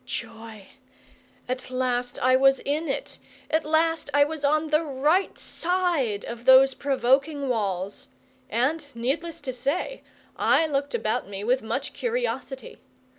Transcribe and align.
Joy! 0.03 0.65
At 1.47 1.69
last 1.69 2.17
I 2.23 2.35
was 2.35 2.57
in 2.59 2.87
it, 2.87 3.19
at 3.51 3.63
last 3.65 4.09
I 4.15 4.23
was 4.23 4.43
on 4.43 4.69
the 4.71 4.81
right 4.83 5.37
side 5.37 6.25
of 6.25 6.45
those 6.45 6.73
provoking 6.73 7.47
walls; 7.47 8.07
and, 8.49 8.83
needless 8.95 9.39
to 9.41 9.53
say, 9.53 10.01
I 10.35 10.65
looked 10.65 10.95
about 10.95 11.29
me 11.29 11.43
with 11.43 11.61
much 11.61 11.93
curiosity. 11.93 12.79